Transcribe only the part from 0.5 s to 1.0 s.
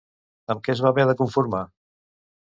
Amb què es va